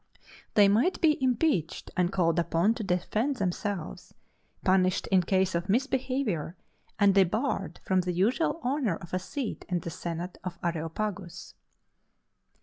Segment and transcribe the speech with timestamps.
[0.55, 4.15] They might be impeached and called upon to defend themselves,
[4.65, 6.55] punished in case of misbehavior,
[6.97, 11.53] and debarred from the usual honor of a seat in the senate of Areopagus.